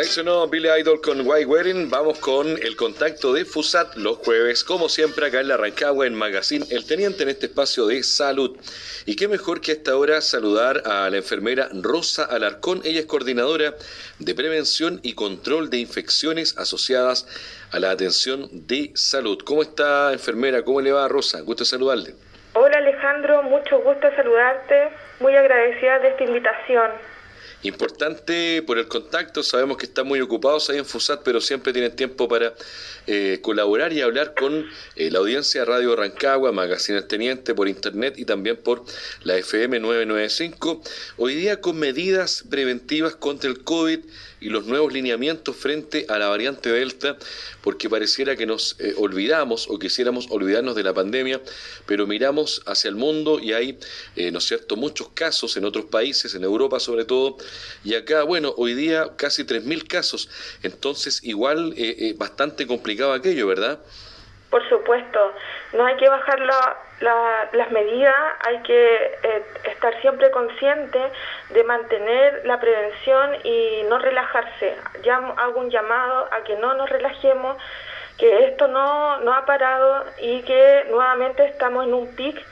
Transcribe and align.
Eso 0.00 0.22
no, 0.22 0.46
Billy 0.46 0.68
Idol 0.80 1.00
con 1.00 1.26
White 1.26 1.46
Wedding. 1.46 1.90
Vamos 1.90 2.20
con 2.20 2.46
el 2.46 2.76
contacto 2.76 3.32
de 3.32 3.44
FUSAT 3.44 3.96
los 3.96 4.18
jueves, 4.18 4.62
como 4.62 4.88
siempre, 4.88 5.26
acá 5.26 5.40
en 5.40 5.48
la 5.48 5.56
Rancagua, 5.56 6.06
en 6.06 6.14
Magazine 6.14 6.64
El 6.70 6.86
Teniente, 6.86 7.24
en 7.24 7.30
este 7.30 7.46
espacio 7.46 7.86
de 7.88 8.04
salud. 8.04 8.56
Y 9.06 9.16
qué 9.16 9.26
mejor 9.26 9.60
que 9.60 9.72
a 9.72 9.74
esta 9.74 9.96
hora 9.96 10.20
saludar 10.20 10.84
a 10.86 11.10
la 11.10 11.16
enfermera 11.16 11.68
Rosa 11.72 12.24
Alarcón. 12.24 12.80
Ella 12.84 13.00
es 13.00 13.06
coordinadora 13.06 13.74
de 14.20 14.34
prevención 14.36 15.00
y 15.02 15.14
control 15.14 15.68
de 15.68 15.78
infecciones 15.78 16.56
asociadas 16.58 17.26
a 17.72 17.80
la 17.80 17.90
atención 17.90 18.48
de 18.52 18.92
salud. 18.94 19.38
¿Cómo 19.44 19.62
está, 19.62 20.12
enfermera? 20.12 20.62
¿Cómo 20.62 20.80
le 20.80 20.92
va, 20.92 21.08
Rosa? 21.08 21.40
Gusto 21.40 21.64
saludarle. 21.64 22.14
Hola, 22.52 22.78
Alejandro. 22.78 23.42
Mucho 23.42 23.80
gusto 23.80 24.08
saludarte. 24.14 24.90
Muy 25.18 25.34
agradecida 25.34 25.98
de 25.98 26.08
esta 26.10 26.22
invitación. 26.22 26.90
Importante 27.64 28.62
por 28.62 28.78
el 28.78 28.86
contacto, 28.86 29.42
sabemos 29.42 29.78
que 29.78 29.86
están 29.86 30.06
muy 30.06 30.20
ocupados 30.20 30.70
ahí 30.70 30.78
en 30.78 30.84
FUSAT, 30.84 31.22
pero 31.24 31.40
siempre 31.40 31.72
tienen 31.72 31.96
tiempo 31.96 32.28
para 32.28 32.54
eh, 33.08 33.40
colaborar 33.42 33.92
y 33.92 34.00
hablar 34.00 34.34
con 34.38 34.64
eh, 34.94 35.10
la 35.10 35.18
audiencia 35.18 35.62
de 35.62 35.64
Radio 35.64 35.96
Rancagua, 35.96 36.52
Magazine 36.52 37.02
Teniente, 37.02 37.56
por 37.56 37.66
internet 37.66 38.14
y 38.16 38.24
también 38.24 38.58
por 38.58 38.84
la 39.24 39.36
FM 39.38 39.80
995. 39.80 40.82
Hoy 41.16 41.34
día 41.34 41.60
con 41.60 41.76
medidas 41.80 42.44
preventivas 42.48 43.16
contra 43.16 43.50
el 43.50 43.64
COVID 43.64 44.00
y 44.40 44.48
los 44.50 44.66
nuevos 44.66 44.92
lineamientos 44.92 45.56
frente 45.56 46.06
a 46.08 46.18
la 46.18 46.28
variante 46.28 46.70
Delta, 46.70 47.16
porque 47.62 47.88
pareciera 47.88 48.36
que 48.36 48.46
nos 48.46 48.78
eh, 48.80 48.94
olvidamos 48.96 49.68
o 49.68 49.78
quisiéramos 49.78 50.26
olvidarnos 50.30 50.74
de 50.74 50.82
la 50.82 50.94
pandemia, 50.94 51.40
pero 51.86 52.06
miramos 52.06 52.62
hacia 52.66 52.88
el 52.88 52.96
mundo 52.96 53.40
y 53.40 53.52
hay, 53.52 53.78
¿no 54.32 54.38
es 54.38 54.44
cierto?, 54.44 54.76
muchos 54.76 55.08
casos 55.10 55.56
en 55.56 55.64
otros 55.64 55.86
países, 55.86 56.34
en 56.34 56.44
Europa 56.44 56.80
sobre 56.80 57.04
todo, 57.04 57.36
y 57.84 57.94
acá, 57.94 58.22
bueno, 58.22 58.54
hoy 58.56 58.74
día 58.74 59.12
casi 59.16 59.44
3.000 59.44 59.86
casos, 59.86 60.28
entonces 60.62 61.22
igual 61.24 61.74
bastante 62.16 62.66
complicado 62.66 63.12
aquello, 63.12 63.46
¿verdad? 63.46 63.80
Por 64.50 64.66
supuesto, 64.68 65.18
no 65.72 65.84
hay 65.84 65.96
que 65.96 66.08
bajar 66.08 66.40
las 66.40 67.70
medidas, 67.70 68.14
hay 68.46 68.58
que 68.62 69.18
eh, 69.22 69.42
estar 69.64 70.00
siempre 70.00 70.30
consciente 70.30 70.98
de 71.50 71.64
mantener 71.64 72.42
la 72.44 72.58
prevención 72.58 73.36
y 73.44 73.82
no 73.88 73.98
relajarse. 73.98 74.76
Ya 75.02 75.16
hago 75.16 75.60
un 75.60 75.70
llamado 75.70 76.28
a 76.32 76.42
que 76.44 76.56
no 76.56 76.74
nos 76.74 76.88
relajemos, 76.88 77.56
que 78.16 78.46
esto 78.46 78.66
no, 78.68 79.20
no 79.20 79.34
ha 79.34 79.44
parado 79.44 80.04
y 80.18 80.42
que 80.42 80.86
nuevamente 80.90 81.44
estamos 81.44 81.84
en 81.84 81.94
un 81.94 82.14
pic 82.16 82.44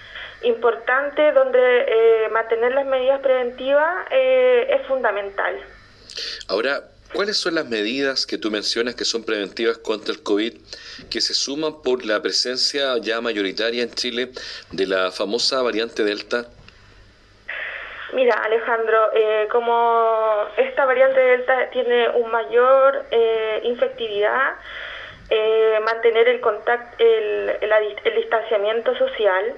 importante 0.43 1.33
donde 1.33 1.59
eh, 1.59 2.29
mantener 2.29 2.73
las 2.75 2.87
medidas 2.87 3.21
preventivas 3.21 4.07
eh, 4.11 4.67
es 4.71 4.87
fundamental. 4.87 5.59
Ahora, 6.49 6.83
¿Cuáles 7.13 7.37
son 7.37 7.55
las 7.55 7.67
medidas 7.67 8.27
que 8.27 8.37
tú 8.37 8.51
mencionas 8.51 8.95
que 8.95 9.05
son 9.05 9.25
preventivas 9.25 9.79
contra 9.79 10.13
el 10.13 10.23
COVID 10.23 10.53
que 11.11 11.21
se 11.21 11.35
suman 11.35 11.83
por 11.83 12.05
la 12.05 12.21
presencia 12.21 12.99
ya 12.99 13.21
mayoritaria 13.21 13.83
en 13.83 13.91
Chile 13.91 14.31
de 14.73 14.87
la 14.87 15.11
famosa 15.11 15.63
variante 15.63 16.03
Delta? 16.03 16.47
Mira, 18.13 18.35
Alejandro, 18.35 19.11
eh, 19.15 19.49
como 19.51 20.47
esta 20.57 20.85
variante 20.85 21.21
Delta 21.21 21.71
tiene 21.71 22.09
un 22.11 22.31
mayor 22.31 23.05
eh, 23.11 23.61
infectividad, 23.65 24.55
eh, 25.29 25.79
mantener 25.85 26.29
el, 26.29 26.41
contacto, 26.41 27.03
el, 27.03 27.57
el, 27.61 28.17
distanciamiento 28.17 28.97
social, 28.97 29.55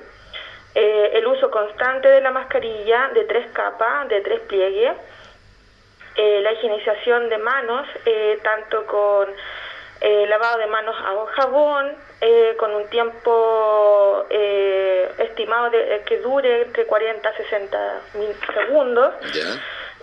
el 0.74 1.26
uso 1.26 1.50
constante 1.50 2.08
de 2.08 2.20
la 2.20 2.30
mascarilla 2.30 3.08
de 3.12 3.24
tres 3.24 3.48
capas, 3.52 4.08
de 4.08 4.20
tres 4.20 4.40
pliegues, 4.40 4.92
eh, 6.20 6.40
la 6.42 6.52
higienización 6.52 7.28
de 7.28 7.38
manos, 7.38 7.86
eh, 8.04 8.40
tanto 8.42 8.84
con 8.86 9.28
eh, 10.00 10.26
lavado 10.26 10.58
de 10.58 10.66
manos 10.66 10.96
a 10.96 11.14
jabón, 11.36 12.08
con 12.58 12.74
un 12.74 12.88
tiempo 12.88 14.26
estimado 14.28 15.70
de, 15.70 16.02
que 16.04 16.18
dure 16.18 16.62
entre 16.62 16.84
40 16.86 17.28
a 17.28 17.36
60 17.36 18.00
segundos. 18.52 19.14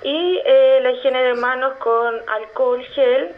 Y 0.03 0.41
la 0.81 0.91
higiene 0.91 1.23
de 1.23 1.33
manos 1.33 1.73
con 1.79 2.21
alcohol 2.29 2.81
gel, 2.93 3.35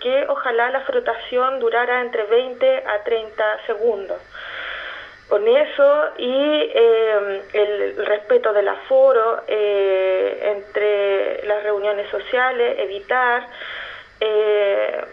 que 0.00 0.24
ojalá 0.28 0.70
la 0.70 0.80
frotación 0.80 1.60
durara 1.60 2.00
entre 2.00 2.22
20 2.22 2.84
a 2.86 3.04
30 3.04 3.66
segundos 3.66 4.18
con 5.28 5.46
eso 5.46 6.04
y 6.16 6.70
eh, 6.74 7.42
el 7.52 8.06
respeto 8.06 8.52
del 8.52 8.68
aforo 8.68 9.42
eh, 9.46 10.54
entre 10.56 11.46
las 11.46 11.62
reuniones 11.62 12.08
sociales, 12.10 12.78
evitar, 12.78 13.46
eh, 14.20 15.04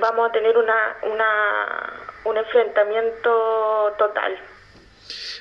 vamos 0.00 0.28
a 0.28 0.32
tener 0.32 0.58
una, 0.58 0.96
una, 1.02 1.92
un 2.24 2.36
enfrentamiento 2.36 3.94
total. 3.96 4.36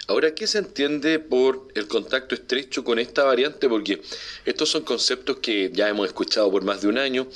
Ahora, 0.08 0.36
¿qué 0.36 0.48
se 0.48 0.58
entiende 0.58 1.20
por 1.20 1.68
el 1.76 1.88
contacto 1.88 2.36
estrecho 2.36 2.84
con 2.84 3.00
esta 3.00 3.24
variante? 3.24 3.70
Porque 3.70 4.02
estos 4.46 4.70
son 4.70 4.84
conceptos 4.84 5.38
que 5.38 5.70
ya 5.72 5.88
hemos 5.88 6.08
escuchado 6.08 6.52
por 6.52 6.64
más 6.64 6.82
de 6.82 6.88
un 6.88 6.98
año, 6.98 7.28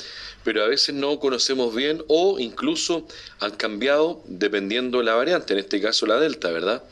pero 0.43 0.63
a 0.63 0.67
veces 0.67 0.95
no 0.95 1.19
conocemos 1.19 1.73
bien 1.75 2.03
o 2.07 2.39
incluso 2.39 3.07
han 3.39 3.51
cambiado 3.51 4.21
dependiendo 4.25 4.99
de 4.99 5.05
la 5.05 5.15
variante, 5.15 5.53
en 5.53 5.59
este 5.59 5.81
caso 5.81 6.05
la 6.05 6.19
Delta, 6.19 6.51
¿verdad? 6.51 6.83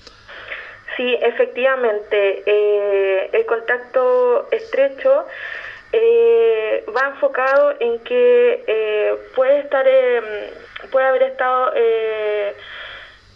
Sí, 0.95 1.17
efectivamente. 1.21 2.43
Eh, 2.45 3.29
el 3.33 3.45
contacto 3.45 4.47
estrecho 4.51 5.25
eh, 5.91 6.85
va 6.95 7.09
enfocado 7.09 7.75
en 7.79 7.99
que 7.99 8.63
eh, 8.65 9.15
puede 9.35 9.59
estar, 9.59 9.85
puede 10.91 11.05
haber 11.05 11.23
estado 11.23 11.73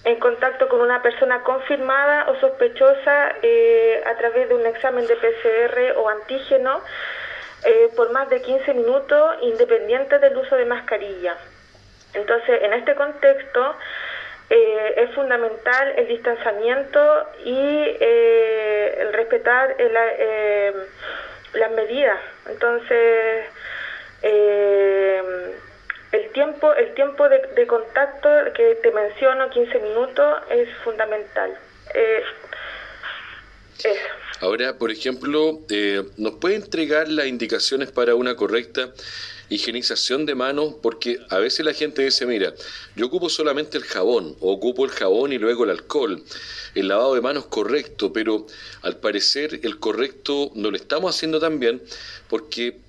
en 0.05 0.19
contacto 0.19 0.67
con 0.69 0.81
una 0.81 1.01
persona 1.01 1.43
confirmada 1.43 2.29
o 2.29 2.39
sospechosa 2.39 3.27
a 4.05 4.17
través 4.17 4.49
de 4.49 4.55
un 4.55 4.65
examen 4.65 5.05
de 5.07 5.15
PCR 5.15 5.97
o 5.97 6.09
antígeno 6.09 6.81
eh, 7.65 7.89
por 7.95 8.11
más 8.11 8.29
de 8.29 8.41
15 8.41 8.73
minutos 8.73 9.37
independiente 9.41 10.17
del 10.19 10.37
uso 10.37 10.55
de 10.55 10.65
mascarilla. 10.65 11.35
Entonces, 12.13 12.61
en 12.63 12.73
este 12.73 12.95
contexto, 12.95 13.75
eh, 14.49 14.93
es 14.97 15.13
fundamental 15.13 15.93
el 15.97 16.07
distanciamiento 16.07 17.27
y 17.43 17.57
eh, 17.57 18.97
el 19.01 19.13
respetar 19.13 19.75
las 21.53 21.71
medidas. 21.71 22.19
Entonces, 22.47 23.45
el 26.11 26.31
tiempo, 26.31 26.73
el 26.73 26.93
tiempo 26.93 27.27
de, 27.29 27.67
contacto 27.67 28.29
que 28.55 28.75
te 28.81 28.91
menciono, 28.91 29.49
15 29.49 29.79
minutos, 29.79 30.37
es 30.49 30.69
fundamental. 30.83 31.57
eso. 31.93 32.29
Ahora, 34.41 34.77
por 34.77 34.91
ejemplo, 34.91 35.61
eh, 35.69 36.03
¿nos 36.17 36.35
puede 36.35 36.55
entregar 36.55 37.09
las 37.09 37.27
indicaciones 37.27 37.91
para 37.91 38.15
una 38.15 38.35
correcta 38.35 38.93
higienización 39.49 40.25
de 40.25 40.35
manos? 40.35 40.75
Porque 40.81 41.19
a 41.29 41.39
veces 41.39 41.65
la 41.65 41.73
gente 41.73 42.03
dice, 42.03 42.25
mira, 42.25 42.53
yo 42.95 43.07
ocupo 43.07 43.29
solamente 43.29 43.77
el 43.77 43.83
jabón, 43.83 44.35
ocupo 44.39 44.85
el 44.85 44.91
jabón 44.91 45.33
y 45.33 45.37
luego 45.37 45.65
el 45.65 45.71
alcohol. 45.71 46.23
El 46.73 46.87
lavado 46.87 47.15
de 47.15 47.21
manos 47.21 47.47
correcto, 47.47 48.13
pero 48.13 48.47
al 48.81 48.97
parecer 48.97 49.59
el 49.63 49.77
correcto 49.79 50.51
no 50.55 50.71
lo 50.71 50.77
estamos 50.77 51.15
haciendo 51.15 51.39
tan 51.39 51.59
bien 51.59 51.81
porque 52.29 52.79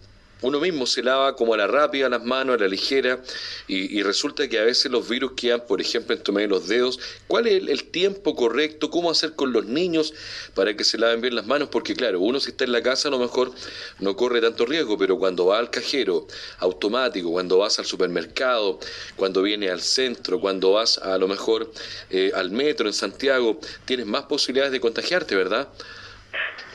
uno 0.42 0.60
mismo 0.60 0.86
se 0.86 1.02
lava 1.02 1.36
como 1.36 1.54
a 1.54 1.56
la 1.56 1.66
rápida 1.66 2.08
las 2.08 2.24
manos, 2.24 2.56
a 2.56 2.58
la 2.60 2.68
ligera, 2.68 3.20
y, 3.66 4.02
resulta 4.02 4.48
que 4.48 4.58
a 4.58 4.64
veces 4.64 4.90
los 4.90 5.08
virus 5.08 5.32
quedan, 5.36 5.60
por 5.66 5.80
ejemplo, 5.80 6.16
en 6.16 6.34
de 6.34 6.46
los 6.48 6.68
dedos. 6.68 6.98
¿Cuál 7.26 7.46
es 7.46 7.62
el, 7.68 7.84
tiempo 7.90 8.34
correcto? 8.34 8.90
¿Cómo 8.90 9.10
hacer 9.10 9.34
con 9.34 9.52
los 9.52 9.66
niños 9.66 10.14
para 10.54 10.74
que 10.74 10.84
se 10.84 10.98
laven 10.98 11.20
bien 11.20 11.34
las 11.34 11.46
manos? 11.46 11.68
Porque 11.70 11.94
claro, 11.94 12.20
uno 12.20 12.40
si 12.40 12.50
está 12.50 12.64
en 12.64 12.72
la 12.72 12.82
casa 12.82 13.08
a 13.08 13.10
lo 13.10 13.18
mejor 13.18 13.52
no 13.98 14.16
corre 14.16 14.40
tanto 14.40 14.64
riesgo, 14.64 14.96
pero 14.96 15.18
cuando 15.18 15.46
va 15.46 15.58
al 15.58 15.70
cajero 15.70 16.26
automático, 16.58 17.30
cuando 17.30 17.58
vas 17.58 17.78
al 17.78 17.84
supermercado, 17.84 18.78
cuando 19.16 19.42
viene 19.42 19.70
al 19.70 19.80
centro, 19.80 20.40
cuando 20.40 20.72
vas 20.72 20.98
a, 20.98 21.18
lo 21.18 21.28
mejor 21.28 21.70
eh, 22.10 22.32
al 22.34 22.50
metro 22.50 22.86
en 22.86 22.92
Santiago, 22.92 23.58
tienes 23.84 24.06
más 24.06 24.22
posibilidades 24.24 24.72
de 24.72 24.80
contagiarte, 24.80 25.34
¿verdad? 25.34 25.68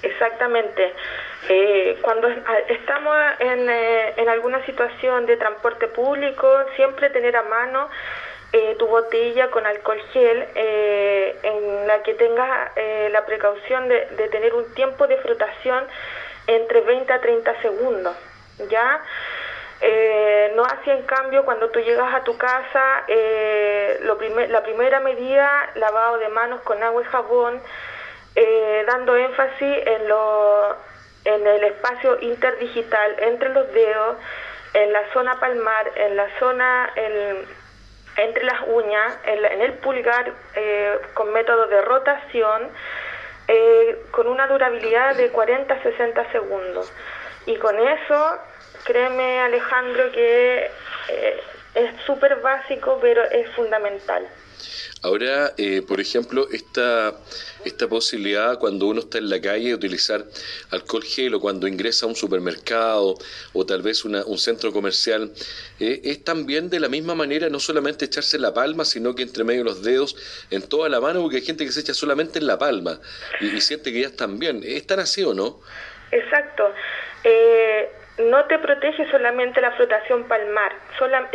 Exactamente. 0.02 0.94
Eh, 1.48 2.00
cuando 2.02 2.28
estamos 2.70 3.16
en, 3.40 3.70
eh, 3.70 4.14
en, 4.18 4.30
alguna 4.30 4.66
situación 4.66 5.28
de 5.28 5.38
transporte 5.38 5.88
público, 5.88 6.48
siempre 6.76 7.12
tener 7.12 7.36
a 7.36 7.44
mano 7.44 7.88
eh, 8.52 8.76
tu 8.80 8.88
botella 8.88 9.52
con 9.52 9.66
alcohol 9.66 10.02
gel 10.12 10.48
en 10.56 11.88
la 11.88 12.02
que 12.02 12.16
tengas 12.16 12.72
la 13.12 13.26
precaución 13.26 13.88
de, 13.90 14.28
tener 14.32 14.56
un 14.56 14.74
tiempo 14.74 15.08
de 15.08 15.18
frotación 15.18 15.84
entre 16.48 16.82
20 16.82 17.14
a 17.14 17.22
30 17.22 17.62
segundos. 17.62 18.16
¿Ya? 18.70 19.02
no 20.56 20.64
así 20.64 20.90
en 20.90 21.04
cambio 21.04 21.44
cuando 21.44 21.70
tú 21.70 21.80
llegas 21.80 22.14
a 22.14 22.24
tu 22.24 22.38
casa, 22.38 23.06
lo 24.02 24.18
la 24.48 24.64
primera 24.64 25.00
medida, 25.02 25.70
lavado 25.76 26.18
de 26.18 26.30
manos 26.30 26.62
con 26.62 26.82
agua 26.82 27.02
y 27.02 27.06
jabón, 27.06 27.62
dando 28.88 29.16
énfasis 29.18 29.78
en, 29.86 30.08
lo, 30.08 30.78
en 31.26 31.46
el 31.46 31.64
espacio 31.66 32.20
interdigital 32.22 33.16
entre 33.20 33.50
los 33.50 33.72
dedos, 33.74 34.18
en 34.74 34.94
la 34.94 35.02
zona 35.14 35.40
palmar, 35.40 35.92
en 35.96 36.16
la 36.16 36.28
zona 36.40 36.94
entre 38.18 38.44
las 38.44 38.62
uñas, 38.68 39.20
en, 39.26 39.62
el 39.62 39.74
pulgar, 39.74 40.32
eh, 40.56 41.00
con 41.14 41.34
método 41.34 41.68
de 41.68 41.82
rotación, 41.82 42.70
eh, 43.48 44.06
con 44.12 44.28
una 44.28 44.48
durabilidad 44.48 45.16
de 45.16 45.30
40 45.30 45.74
a 45.74 45.84
60 45.84 46.32
segundos. 46.32 46.92
Y 47.46 47.58
con 47.58 47.78
eso, 47.80 48.40
créeme 48.86 49.42
Alejandro 49.42 50.12
que 50.12 50.72
eh, 51.10 51.44
es 51.76 51.96
súper 52.06 52.38
básico, 52.38 52.98
pero 53.02 53.24
es 53.24 53.50
fundamental. 53.52 54.28
Ahora, 55.02 55.54
eh, 55.58 55.84
por 55.88 56.02
ejemplo, 56.02 56.48
esta, 56.52 57.14
esta 57.64 57.88
posibilidad 57.88 58.58
cuando 58.58 58.88
uno 58.88 59.02
está 59.02 59.20
en 59.20 59.30
la 59.30 59.40
calle 59.40 59.68
de 59.68 59.76
utilizar 59.76 60.26
alcohol 60.72 61.04
gel 61.04 61.36
o 61.36 61.40
cuando 61.40 61.68
ingresa 61.68 62.06
a 62.06 62.10
un 62.10 62.16
supermercado 62.16 63.16
o 63.54 63.66
tal 63.66 63.84
vez 63.84 64.04
un 64.04 64.38
centro 64.38 64.72
comercial, 64.72 65.32
eh, 65.80 66.02
es 66.04 66.24
también 66.24 66.70
de 66.70 66.80
la 66.80 66.90
misma 66.90 67.14
manera 67.14 67.50
no 67.50 67.60
solamente 67.60 68.06
echarse 68.06 68.40
la 68.40 68.54
palma, 68.54 68.84
sino 68.84 69.14
que 69.14 69.24
entre 69.24 69.44
medio 69.44 69.64
los 69.64 69.84
dedos 69.84 70.16
en 70.50 70.68
toda 70.68 70.90
la 70.90 71.00
mano, 71.00 71.22
porque 71.22 71.38
hay 71.38 71.46
gente 71.46 71.66
que 71.66 71.72
se 71.72 71.82
echa 71.82 71.94
solamente 71.94 72.40
en 72.40 72.48
la 72.48 72.58
palma 72.58 73.00
y, 73.42 73.62
siente 73.62 73.92
que 73.92 74.02
ya 74.02 74.08
están 74.08 74.40
bien. 74.40 74.62
¿Es 74.64 74.88
tan 74.88 75.00
así 75.00 75.24
o 75.24 75.34
no? 75.34 75.60
Exacto. 76.12 76.74
Eh, 77.24 77.90
no 78.18 78.46
te 78.46 78.60
protege 78.60 79.10
solamente 79.12 79.60
la 79.62 79.72
flotación 79.74 80.24
palmar, 80.28 80.72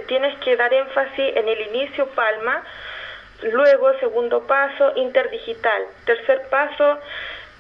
tienes 0.06 0.38
que 0.38 0.56
dar 0.56 0.73
énfasis 0.73 1.37
en 1.37 1.49
el 1.49 1.61
inicio 1.69 2.06
palma, 2.14 2.64
Luego, 3.42 3.98
segundo 3.98 4.46
paso, 4.46 4.92
interdigital. 4.96 5.82
Tercer 6.04 6.42
paso, 6.50 6.98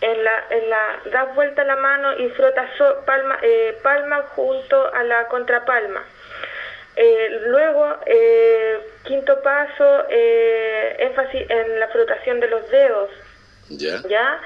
en 0.00 0.24
la, 0.24 0.44
en 0.50 0.70
la, 0.70 1.00
das 1.12 1.34
vuelta 1.34 1.64
la 1.64 1.76
mano 1.76 2.18
y 2.18 2.28
frotas 2.30 2.70
palma, 3.04 3.38
eh, 3.42 3.76
palma 3.82 4.22
junto 4.34 4.92
a 4.94 5.02
la 5.04 5.26
contrapalma. 5.28 6.02
Eh, 6.96 7.40
luego, 7.46 7.96
eh, 8.06 8.80
quinto 9.04 9.40
paso, 9.42 10.06
énfasis 10.08 11.48
en 11.48 11.80
la 11.80 11.88
frotación 11.88 12.40
de 12.40 12.48
los 12.48 12.68
dedos. 12.70 13.10
¿Ya? 14.08 14.40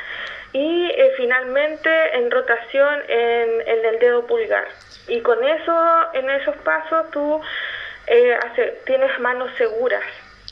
Y 0.52 0.92
finalmente, 1.16 1.90
en 2.16 2.30
rotación 2.30 3.02
en, 3.08 3.60
en, 3.66 3.84
el 3.86 3.98
dedo 3.98 4.26
pulgar. 4.26 4.68
Y 5.08 5.20
con 5.20 5.42
eso, 5.42 6.12
en 6.12 6.30
esos 6.30 6.56
pasos, 6.58 7.10
tú 7.10 7.40
tienes 8.84 9.18
manos 9.18 9.50
seguras. 9.56 10.04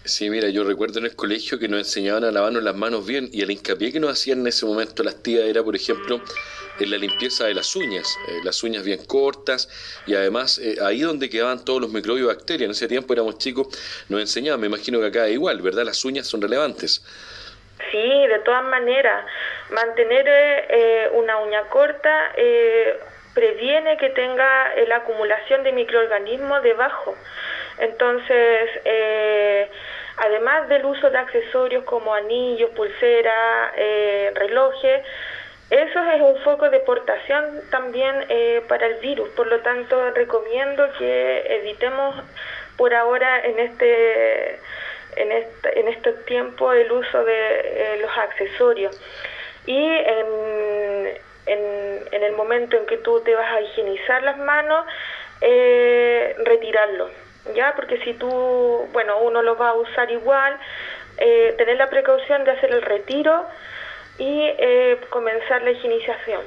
Sí, 0.05 0.31
mira, 0.31 0.49
yo 0.49 0.65
recuerdo 0.65 0.99
en 0.99 1.05
el 1.05 1.15
colegio 1.15 1.61
que 1.61 1.69
nos 1.69 1.79
enseñaban 1.79 2.25
a 2.25 2.33
lavarnos 2.33 2.65
las 2.65 2.75
manos 2.75 3.07
bien 3.07 3.29
y 3.33 3.43
el 3.43 3.53
hincapié 3.53 3.93
que 3.93 4.01
nos 4.01 4.11
hacían 4.11 4.41
en 4.41 4.49
ese 4.49 4.67
momento 4.67 5.05
las 5.05 5.23
tías 5.23 5.45
era, 5.45 5.63
por 5.63 5.77
ejemplo, 5.77 6.21
en 6.81 6.91
la 6.91 6.97
limpieza 6.97 7.45
de 7.45 7.55
las 7.55 7.77
uñas, 7.77 8.19
eh, 8.27 8.41
las 8.43 8.65
uñas 8.65 8.83
bien 8.83 9.05
cortas 9.05 9.69
y 10.05 10.17
además 10.17 10.59
eh, 10.59 10.77
ahí 10.83 11.03
donde 11.03 11.31
quedaban 11.31 11.65
todos 11.65 11.81
los 11.81 11.93
microbios 11.93 12.25
y 12.25 12.35
bacterias. 12.35 12.65
En 12.65 12.71
ese 12.73 12.89
tiempo 12.89 13.13
éramos 13.13 13.39
chicos, 13.39 13.69
nos 14.09 14.21
enseñaban, 14.21 14.61
me 14.61 14.67
imagino 14.67 14.99
que 14.99 15.07
acá 15.07 15.29
es 15.29 15.35
igual, 15.35 15.63
¿verdad? 15.63 15.85
Las 15.85 16.05
uñas 16.05 16.27
son 16.27 16.43
relevantes. 16.43 17.05
Sí, 17.93 18.27
de 18.27 18.41
todas 18.45 18.65
maneras, 18.65 19.25
mantener 19.71 20.25
eh, 20.27 21.11
una 21.15 21.39
uña 21.39 21.63
corta 21.69 22.33
previene 23.35 23.97
que 23.97 24.11
tenga 24.11 24.75
la 24.89 24.97
acumulación 24.97 25.63
de 25.63 25.73
microorganismos 25.73 26.63
debajo. 26.63 27.17
Entonces, 27.79 28.71
eh, 28.85 29.69
además 30.17 30.69
del 30.69 30.85
uso 30.85 31.11
de 31.11 31.19
accesorios 31.19 31.85
como 31.85 32.15
anillos, 32.15 32.71
pulsera, 32.71 33.73
eh, 33.77 34.33
relojes, 34.35 35.03
eso 35.71 36.03
es 36.05 36.21
un 36.21 36.37
foco 36.43 36.69
de 36.69 36.81
portación 36.81 37.63
también 37.71 38.27
eh, 38.29 38.63
para 38.69 38.87
el 38.87 38.97
virus. 38.97 39.31
Por 39.31 39.47
lo 39.47 39.61
tanto, 39.61 40.11
recomiendo 40.11 40.87
que 40.99 41.45
evitemos 41.49 42.15
por 42.77 42.95
ahora 42.95 43.41
en 43.41 43.59
este 43.59 44.59
en 45.17 45.31
este, 45.31 45.81
en 45.81 45.89
este 45.89 46.13
tiempo 46.25 46.73
el 46.73 46.91
uso 46.91 47.25
de 47.25 47.99
los 48.01 48.11
accesorios. 48.19 49.01
Y 49.65 49.79
en, 49.79 51.21
en, 51.47 52.23
el 52.23 52.33
momento 52.33 52.77
en 52.77 52.87
que 52.87 52.99
tú 52.99 53.21
te 53.21 53.35
vas 53.35 53.51
a 53.53 53.61
higienizar 53.61 54.23
las 54.23 54.39
manos, 54.39 54.87
retirarlo 55.41 57.11
¿ya? 57.55 57.75
Porque 57.75 57.99
si 58.05 58.15
tú, 58.15 58.89
bueno, 58.93 59.19
uno 59.23 59.43
lo 59.43 59.57
va 59.57 59.71
a 59.71 59.75
usar 59.75 60.11
igual, 60.11 60.59
eh, 61.19 61.55
tener 61.59 61.77
la 61.77 61.91
precaución 61.91 62.45
de 62.45 62.53
hacer 62.53 62.71
el 62.73 62.83
retiro 62.83 63.47
y 64.19 64.43
eh, 64.59 64.99
comenzar 65.11 65.63
la 65.63 65.71
higienización. 65.71 66.43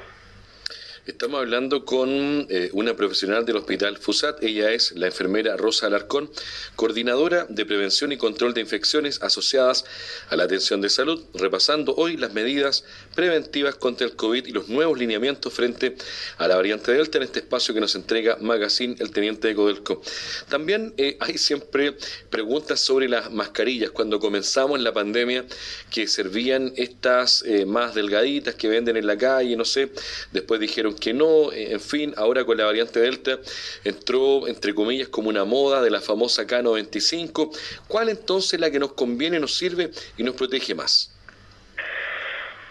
Estamos 1.06 1.40
hablando 1.40 1.86
con 1.86 2.48
eh, 2.50 2.72
una 2.74 2.96
profesional 2.96 3.46
del 3.46 3.58
Hospital 3.58 3.98
FUSAT. 3.98 4.42
Ella 4.42 4.72
es 4.72 4.92
la 4.94 5.06
enfermera 5.06 5.56
Rosa 5.56 5.86
Alarcón, 5.86 6.32
coordinadora 6.76 7.46
de 7.48 7.64
prevención 7.64 8.12
y 8.12 8.18
control 8.18 8.56
de 8.56 8.62
infecciones 8.62 9.22
asociadas 9.22 9.86
a 10.30 10.36
la 10.36 10.46
atención 10.46 10.82
de 10.82 10.90
salud, 10.90 11.24
repasando 11.36 11.94
hoy 11.94 12.18
las 12.18 12.34
medidas 12.34 12.86
preventivas 13.14 13.76
contra 13.76 14.08
el 14.08 14.16
COVID 14.16 14.48
y 14.48 14.52
los 14.52 14.68
nuevos 14.68 14.98
lineamientos 14.98 15.54
frente 15.54 15.96
a 16.40 16.48
la 16.48 16.56
variante 16.56 16.92
Delta 16.92 17.20
en 17.20 17.26
este 17.26 17.42
espacio 17.42 17.76
que 17.76 17.82
nos 17.82 17.94
entrega 17.94 18.38
Magazine, 18.42 18.96
el 18.98 19.12
teniente 19.12 19.50
de 19.50 19.54
Codelco. 19.54 20.02
También 20.50 20.96
eh, 20.98 21.18
hay 21.20 21.38
siempre 21.38 21.96
preguntas 22.32 22.80
sobre 22.80 23.08
las 23.08 23.32
mascarillas. 23.32 23.92
Cuando 23.92 24.20
comenzamos 24.20 24.80
la 24.80 24.92
pandemia, 24.92 25.46
que 25.92 26.08
servían 26.08 26.74
estas 26.78 27.44
eh, 27.44 27.68
más 27.68 27.94
delgaditas 27.94 28.56
que 28.56 28.68
venden 28.68 28.98
en 28.98 29.06
la 29.06 29.20
calle, 29.20 29.56
no 29.56 29.66
sé, 29.66 29.92
después 30.32 30.60
dijeron 30.60 30.95
que 31.00 31.14
no, 31.14 31.52
eh, 31.52 31.74
en 31.74 31.80
fin, 31.80 32.14
ahora 32.18 32.46
con 32.46 32.58
la 32.58 32.66
variante 32.66 33.00
Delta 33.00 33.38
entró, 33.84 34.48
entre 34.48 34.74
comillas, 34.74 35.08
como 35.10 35.30
una 35.30 35.46
moda 35.46 35.82
de 35.82 35.90
la 35.90 36.02
famosa 36.02 36.44
K95. 36.44 37.56
¿Cuál 37.88 38.10
entonces 38.10 38.60
la 38.60 38.72
que 38.72 38.80
nos 38.80 38.94
conviene, 38.94 39.40
nos 39.40 39.56
sirve 39.56 39.90
y 40.18 40.24
nos 40.24 40.36
protege 40.36 40.76
más? 40.76 41.12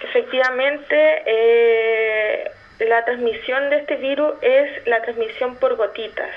Efectivamente, 0.00 1.22
eh, 1.26 2.50
la 2.80 3.04
transmisión 3.04 3.70
de 3.70 3.78
este 3.78 3.96
virus 3.96 4.34
es 4.42 4.86
la 4.86 5.02
transmisión 5.02 5.56
por 5.56 5.76
gotitas. 5.76 6.30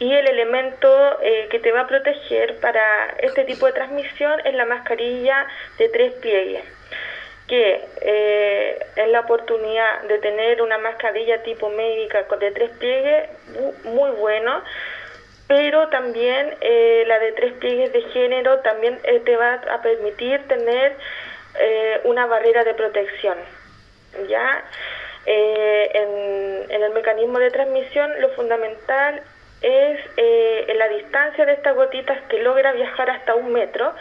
Y 0.00 0.12
el 0.12 0.28
elemento 0.28 1.20
eh, 1.22 1.48
que 1.50 1.58
te 1.58 1.72
va 1.72 1.80
a 1.80 1.86
proteger 1.86 2.58
para 2.60 3.16
este 3.20 3.44
tipo 3.44 3.66
de 3.66 3.72
transmisión 3.72 4.40
es 4.44 4.54
la 4.54 4.64
mascarilla 4.64 5.46
de 5.76 5.88
tres 5.88 6.12
pliegues 6.14 6.77
que 7.48 7.80
eh, 8.02 8.86
es 8.94 9.08
la 9.08 9.20
oportunidad 9.20 10.02
de 10.02 10.18
tener 10.18 10.60
una 10.62 10.78
mascarilla 10.78 11.42
tipo 11.42 11.70
médica 11.70 12.26
de 12.38 12.50
tres 12.50 12.70
pliegues 12.78 13.30
muy 13.84 14.10
bueno, 14.12 14.62
pero 15.48 15.88
también 15.88 16.54
eh, 16.60 17.04
la 17.06 17.18
de 17.18 17.32
tres 17.32 17.54
pliegues 17.54 17.92
de 17.92 18.02
género 18.12 18.60
también 18.60 19.00
eh, 19.02 19.20
te 19.20 19.34
va 19.36 19.54
a 19.54 19.82
permitir 19.82 20.46
tener 20.46 20.94
una 22.04 22.26
barrera 22.26 22.62
de 22.62 22.74
protección. 22.74 23.36
¿ya? 24.28 24.64
En, 25.24 26.70
el 26.70 26.92
mecanismo 26.92 27.40
de 27.40 27.50
transmisión 27.50 28.12
lo 28.20 28.28
fundamental 28.30 29.20
es 29.60 29.98
la 30.76 30.88
distancia 30.88 31.44
de 31.46 31.54
estas 31.54 31.74
gotitas 31.74 32.20
que 32.28 32.40
logra 32.42 32.72
viajar 32.72 33.10
hasta 33.10 33.34
un 33.34 33.52
metro 33.52 33.92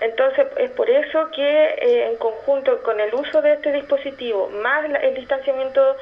entonces, 0.00 0.46
es 0.58 0.70
por 0.70 0.88
eso 0.88 1.30
que 1.34 1.42
eh, 1.42 2.10
en 2.10 2.16
conjunto 2.18 2.82
con 2.82 3.00
el 3.00 3.12
uso 3.14 3.42
de 3.42 3.54
este 3.54 3.72
dispositivo, 3.72 4.48
más 4.48 4.84
el 5.02 5.14
distanciamiento 5.14 5.96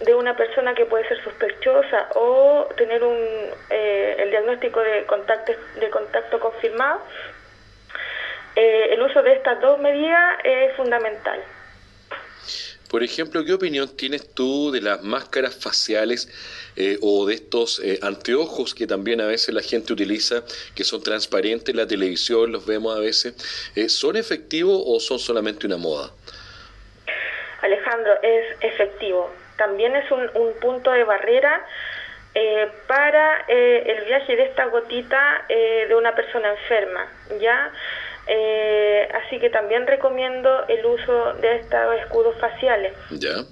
de 0.00 0.14
una 0.14 0.36
persona 0.36 0.74
que 0.74 0.86
puede 0.86 1.06
ser 1.08 1.22
sospechosa 1.22 2.08
o 2.14 2.66
tener 2.76 3.02
un, 3.02 3.16
eh, 3.70 4.16
el 4.18 4.30
diagnóstico 4.30 4.80
de 4.80 5.04
contacto, 5.04 5.52
de 5.78 5.90
contacto 5.90 6.40
confirmado, 6.40 7.00
eh, 8.54 8.88
el 8.92 9.02
uso 9.02 9.22
de 9.22 9.34
estas 9.34 9.60
dos 9.60 9.78
medidas 9.78 10.38
es 10.44 10.74
fundamental. 10.76 11.42
Por 12.90 13.02
ejemplo, 13.02 13.44
¿qué 13.44 13.52
opinión 13.52 13.88
tienes 13.96 14.32
tú 14.32 14.70
de 14.70 14.80
las 14.80 15.02
máscaras 15.02 15.56
faciales 15.56 16.28
eh, 16.76 16.98
o 17.02 17.26
de 17.26 17.34
estos 17.34 17.80
eh, 17.80 17.98
anteojos 18.02 18.74
que 18.74 18.86
también 18.86 19.20
a 19.20 19.26
veces 19.26 19.54
la 19.54 19.62
gente 19.62 19.92
utiliza, 19.92 20.44
que 20.74 20.84
son 20.84 21.02
transparentes 21.02 21.70
en 21.70 21.78
la 21.78 21.86
televisión, 21.86 22.52
los 22.52 22.64
vemos 22.64 22.96
a 22.96 23.00
veces? 23.00 23.34
Eh, 23.74 23.88
¿Son 23.88 24.16
efectivos 24.16 24.80
o 24.86 25.00
son 25.00 25.18
solamente 25.18 25.66
una 25.66 25.78
moda? 25.78 26.10
Alejandro, 27.62 28.12
es 28.22 28.56
efectivo. 28.60 29.32
También 29.56 29.96
es 29.96 30.08
un, 30.10 30.30
un 30.34 30.52
punto 30.60 30.92
de 30.92 31.04
barrera 31.04 31.66
para 32.86 33.46
el 33.48 34.04
viaje 34.04 34.36
de 34.36 34.42
esta 34.42 34.66
gotita 34.66 35.46
de 35.48 35.94
una 35.94 36.14
persona 36.14 36.50
enferma, 36.50 37.10
¿ya? 37.40 37.72
Eh, 38.26 39.08
así 39.14 39.38
que 39.38 39.50
también 39.50 39.86
recomiendo 39.86 40.66
el 40.68 40.84
uso 40.84 41.34
de 41.34 41.56
estos 41.56 42.00
escudos 42.00 42.34
faciales. 42.40 42.92
Ya. 43.10 43.44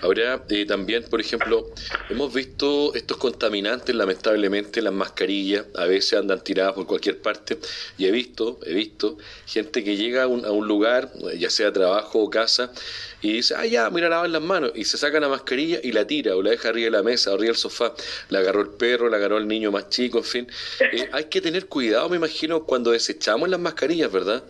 Ahora, 0.00 0.44
eh, 0.48 0.66
también, 0.66 1.04
por 1.04 1.20
ejemplo, 1.20 1.70
hemos 2.08 2.32
visto 2.32 2.94
estos 2.94 3.16
contaminantes, 3.16 3.94
lamentablemente, 3.94 4.82
las 4.82 4.92
mascarillas, 4.92 5.66
a 5.74 5.86
veces 5.86 6.18
andan 6.18 6.42
tiradas 6.42 6.74
por 6.74 6.86
cualquier 6.86 7.20
parte, 7.20 7.58
y 7.98 8.06
he 8.06 8.10
visto, 8.10 8.58
he 8.66 8.74
visto 8.74 9.18
gente 9.46 9.84
que 9.84 9.96
llega 9.96 10.24
a 10.24 10.26
un, 10.26 10.44
a 10.44 10.50
un 10.50 10.66
lugar, 10.66 11.10
ya 11.36 11.50
sea 11.50 11.72
trabajo 11.72 12.20
o 12.20 12.30
casa, 12.30 12.72
y 13.20 13.34
dice, 13.34 13.54
ah, 13.56 13.66
ya, 13.66 13.88
mira, 13.90 14.08
lavar 14.08 14.30
las 14.30 14.42
manos, 14.42 14.72
y 14.74 14.84
se 14.84 14.98
saca 14.98 15.20
la 15.20 15.28
mascarilla 15.28 15.78
y 15.82 15.92
la 15.92 16.06
tira, 16.06 16.36
o 16.36 16.42
la 16.42 16.50
deja 16.50 16.70
arriba 16.70 16.86
de 16.86 16.90
la 16.90 17.02
mesa, 17.02 17.30
arriba 17.30 17.46
del 17.46 17.56
sofá, 17.56 17.94
la 18.28 18.40
agarró 18.40 18.62
el 18.62 18.70
perro, 18.70 19.08
la 19.08 19.16
agarró 19.16 19.38
el 19.38 19.46
niño 19.46 19.70
más 19.70 19.88
chico, 19.88 20.18
en 20.18 20.24
fin. 20.24 20.46
Eh, 20.80 21.08
hay 21.12 21.24
que 21.24 21.40
tener 21.40 21.66
cuidado, 21.66 22.08
me 22.08 22.16
imagino, 22.16 22.64
cuando 22.64 22.90
desechamos 22.90 23.48
las 23.48 23.60
mascarillas, 23.60 24.10
¿verdad? 24.10 24.42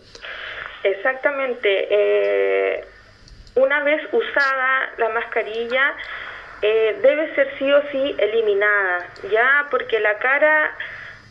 Exactamente. 0.83 1.87
Eh, 1.89 2.83
una 3.55 3.83
vez 3.83 4.01
usada 4.11 4.89
la 4.97 5.09
mascarilla, 5.09 5.93
eh, 6.61 6.97
debe 7.01 7.35
ser 7.35 7.49
sí 7.59 7.71
o 7.71 7.81
sí 7.91 8.15
eliminada, 8.17 9.07
¿ya? 9.29 9.67
Porque 9.69 9.99
la 9.99 10.17
cara, 10.17 10.71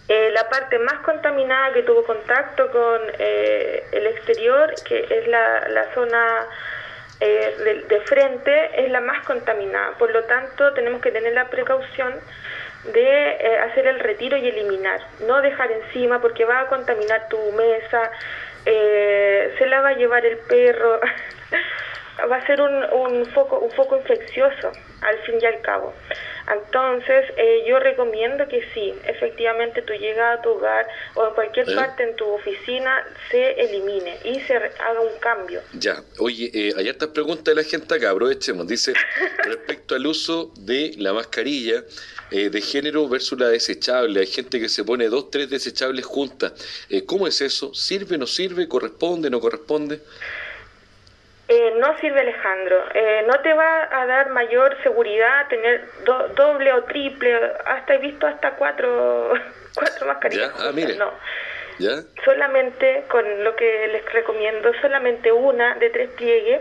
eh, 0.09 0.31
la 0.33 0.49
parte 0.49 0.79
más 0.79 1.01
contaminada 1.01 1.73
que 1.73 1.83
tuvo 1.83 2.05
contacto 2.05 2.71
con 2.71 3.01
eh, 3.19 3.83
el 3.93 4.07
exterior, 4.09 4.75
que 4.87 5.07
es 5.09 5.27
la, 5.29 5.69
la 5.69 5.95
zona 5.95 6.47
de, 7.19 7.85
de, 7.89 8.01
frente, 8.01 8.85
es 8.85 8.91
la 8.91 9.01
más 9.01 9.25
contaminada. 9.25 9.93
Por 9.97 10.11
lo 10.11 10.25
tanto, 10.25 10.75
tenemos 10.75 11.01
que 11.01 11.13
tener 11.13 11.33
la 11.33 11.49
precaución 11.49 12.15
de 12.93 13.59
hacer 13.71 13.87
el 13.87 14.01
retiro 14.01 14.37
y 14.37 14.49
eliminar, 14.49 15.01
no 15.21 15.41
dejar 15.41 15.71
encima 15.71 16.21
porque 16.21 16.45
va 16.45 16.63
a 16.63 16.67
contaminar 16.67 17.29
tu 17.29 17.39
mesa, 17.53 18.11
se 18.65 19.67
la 19.67 19.81
va 19.81 19.91
a 19.91 19.95
llevar 19.95 20.27
el 20.27 20.37
perro. 20.39 21.01
va 22.31 22.37
a 22.37 22.47
ser 22.47 22.61
un, 22.61 22.85
un, 22.93 23.27
foco, 23.27 23.59
un 23.59 23.71
foco 23.71 23.97
infeccioso 23.97 24.73
al 25.01 25.19
fin 25.21 25.37
y 25.41 25.47
al 25.47 25.61
cabo. 25.63 25.93
Entonces, 26.53 27.25
eh, 27.37 27.65
yo 27.67 27.79
recomiendo 27.79 28.47
que 28.49 28.63
sí, 28.75 28.93
efectivamente 29.07 29.83
tú 29.83 29.93
llegas 29.95 30.39
a 30.39 30.43
tu 30.43 30.51
hogar 30.51 30.87
o 31.15 31.29
en 31.29 31.35
cualquier 31.35 31.71
¿Eh? 31.71 31.75
parte 31.75 32.03
en 32.03 32.17
tu 32.17 32.27
oficina, 32.27 33.05
se 33.31 33.53
elimine 33.53 34.19
y 34.25 34.41
se 34.41 34.57
haga 34.57 35.01
un 35.01 35.19
cambio. 35.21 35.61
Ya, 35.75 36.03
oye, 36.19 36.51
eh, 36.53 36.73
hay 36.77 36.89
estas 36.89 37.11
preguntas 37.11 37.45
de 37.45 37.55
la 37.55 37.65
gente 37.65 37.95
acá, 37.95 38.11
aprovechemos. 38.11 38.67
Dice, 38.67 38.93
respecto 39.45 39.95
al 39.95 40.07
uso 40.07 40.53
de 40.57 40.95
la 40.99 41.13
mascarilla 41.13 41.85
eh, 42.31 42.49
de 42.51 42.61
género 42.61 43.09
versus 43.09 43.39
la 43.39 43.49
desechable, 43.49 44.21
hay 44.21 44.27
gente 44.27 44.59
que 44.59 44.69
se 44.69 44.85
pone 44.85 45.09
dos, 45.09 45.31
tres 45.31 45.51
desechables 45.51 46.05
juntas. 46.05 46.53
Eh, 46.89 47.05
¿Cómo 47.05 47.27
es 47.27 47.41
eso? 47.41 47.75
¿Sirve, 47.75 48.19
no 48.19 48.27
sirve? 48.27 48.67
¿Corresponde, 48.69 49.29
no 49.31 49.39
corresponde? 49.39 50.01
Eh, 51.49 51.75
no 51.77 51.99
sirve 51.99 52.21
Alejandro, 52.21 52.85
eh, 52.95 53.25
no 53.27 53.41
te 53.41 53.53
va 53.53 53.89
a 53.91 54.07
dar 54.07 54.31
mayor 54.31 54.81
seguridad 54.83 55.49
tener 55.49 55.85
do, 56.05 56.29
doble 56.29 56.73
o 56.73 56.85
triple, 56.85 57.35
hasta 57.67 57.95
he 57.95 57.99
visto 57.99 58.27
hasta 58.27 58.53
cuatro, 58.53 59.33
cuatro 59.75 60.07
mascarillas. 60.07 60.53
¿Ya? 60.57 60.69
Ah, 60.69 60.73
mire. 60.73 60.95
No. 60.97 61.13
¿Ya? 61.79 61.97
Solamente 62.25 63.05
con 63.09 63.45
lo 63.45 63.57
que 63.57 63.89
les 63.89 64.05
recomiendo, 64.13 64.73
solamente 64.81 65.33
una 65.33 65.75
de 65.75 65.91
tres 65.91 66.11
pliegues 66.11 66.61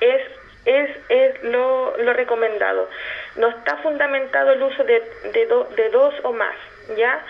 es, 0.00 0.22
es, 0.66 0.90
es 1.08 1.42
lo, 1.44 1.96
lo 1.96 2.12
recomendado. 2.12 2.88
No 3.36 3.48
está 3.48 3.78
fundamentado 3.78 4.52
el 4.52 4.62
uso 4.62 4.84
de, 4.84 5.02
de, 5.32 5.46
do, 5.46 5.64
de 5.74 5.88
dos 5.88 6.14
o 6.22 6.32
más, 6.32 6.54
¿ya? 6.96 7.24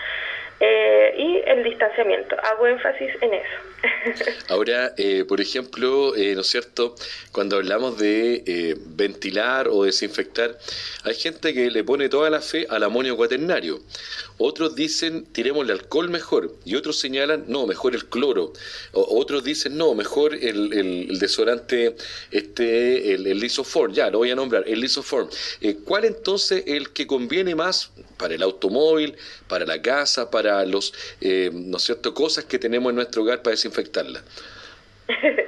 Eh, 0.59 1.13
y 1.17 1.43
el 1.45 1.63
distanciamiento. 1.63 2.35
Hago 2.43 2.67
énfasis 2.67 3.11
en 3.21 3.33
eso. 3.33 3.70
Ahora, 4.49 4.93
eh, 4.97 5.25
por 5.27 5.41
ejemplo, 5.41 6.15
eh, 6.15 6.35
¿no 6.35 6.41
es 6.41 6.47
cierto? 6.47 6.95
Cuando 7.31 7.57
hablamos 7.57 7.97
de 7.97 8.43
eh, 8.45 8.75
ventilar 8.77 9.67
o 9.69 9.83
desinfectar, 9.83 10.57
hay 11.03 11.15
gente 11.15 11.53
que 11.53 11.71
le 11.71 11.83
pone 11.83 12.09
toda 12.09 12.29
la 12.29 12.41
fe 12.41 12.67
al 12.69 12.83
amonio 12.83 13.15
cuaternario. 13.15 13.81
Otros 14.37 14.75
dicen, 14.75 15.25
tiremos 15.31 15.65
el 15.65 15.71
alcohol 15.71 16.09
mejor. 16.09 16.55
Y 16.65 16.75
otros 16.75 16.99
señalan, 16.99 17.45
no, 17.47 17.67
mejor 17.67 17.95
el 17.95 18.05
cloro. 18.05 18.53
Otros 18.91 19.43
dicen, 19.43 19.77
no, 19.77 19.93
mejor 19.93 20.33
el, 20.33 20.73
el, 20.73 21.09
el 21.11 21.19
desodorante, 21.19 21.95
este, 22.31 23.13
el, 23.13 23.27
el, 23.27 23.39
lisoform. 23.39 23.93
Ya, 23.93 24.09
lo 24.09 24.19
voy 24.19 24.31
a 24.31 24.35
nombrar, 24.35 24.63
el 24.67 24.81
lisoform. 24.81 25.29
¿Cuál 25.85 26.05
entonces 26.05 26.63
el 26.65 26.89
que 26.91 27.05
conviene 27.05 27.55
más 27.55 27.91
para 28.21 28.35
el 28.35 28.43
automóvil, 28.43 29.15
para 29.47 29.65
la 29.65 29.81
casa, 29.81 30.29
para 30.29 30.63
los, 30.63 30.93
eh, 31.19 31.49
¿no 31.51 31.77
es 31.77 31.83
cierto?, 31.83 32.13
cosas 32.13 32.45
que 32.45 32.59
tenemos 32.59 32.91
en 32.91 32.97
nuestro 32.97 33.23
hogar 33.23 33.41
para 33.41 33.55
desinfectarla? 33.71 34.19